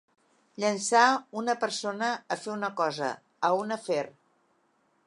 Llançar 0.61 1.03
una 1.41 1.55
persona 1.65 2.09
a 2.15 2.39
fer 2.45 2.53
una 2.55 2.71
cosa, 2.81 3.13
a 3.51 3.55
un 3.61 3.79
afer. 3.79 4.05